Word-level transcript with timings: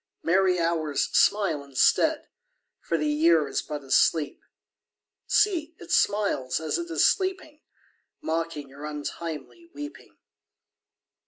Merry 0.23 0.57
Hours, 0.59 1.15
smile 1.15 1.63
instead, 1.63 2.27
For 2.79 2.97
the 2.97 3.05
Year 3.05 3.47
is 3.47 3.61
but 3.61 3.83
asleep. 3.83 4.41
See, 5.27 5.75
it 5.79 5.91
smiles 5.91 6.59
as 6.59 6.79
it 6.79 6.89
is 6.89 7.05
sleeping, 7.05 7.57
_5 7.57 7.61
Mocking 8.23 8.69
your 8.69 8.83
untimely 8.87 9.69
weeping. 9.75 10.17